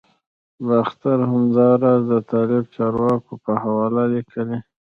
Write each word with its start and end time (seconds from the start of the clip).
باختر 0.67 1.17
همداراز 1.31 2.01
د 2.11 2.13
طالب 2.31 2.63
چارواکو 2.75 3.33
په 3.43 3.51
حواله 3.61 4.03
لیکلي 4.13 4.59